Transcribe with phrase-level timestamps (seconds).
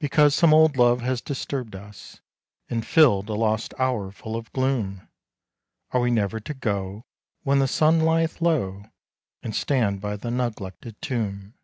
[0.00, 2.20] Because some old love has disturbed us,
[2.68, 5.08] And filled a lost hour full of gloom,
[5.92, 7.06] Are we never to go,
[7.42, 8.84] when the sun lieth low,
[9.42, 11.54] And stand by the neglected tomb?